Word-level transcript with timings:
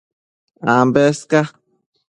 Ambes 0.77 1.19
ca 1.31 1.41